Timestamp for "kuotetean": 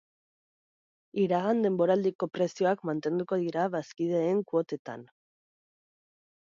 4.51-5.07